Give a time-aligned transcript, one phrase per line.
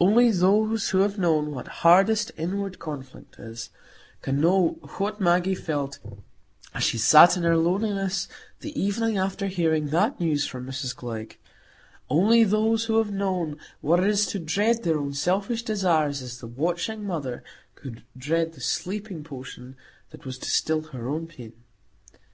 [0.00, 3.70] Only those who have known what hardest inward conflict is,
[4.20, 6.00] can know what Maggie felt
[6.74, 8.26] as she sat in her loneliness
[8.62, 14.10] the evening after hearing that news from Mrs Glegg,—only those who have known what it
[14.10, 17.44] is to dread their own selfish desires as the watching mother
[17.84, 19.76] would dread the sleeping potion
[20.10, 21.52] that was to still her own pain.